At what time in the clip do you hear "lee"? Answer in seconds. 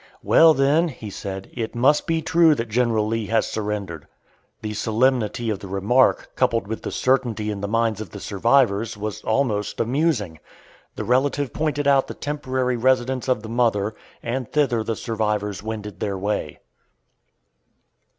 3.05-3.27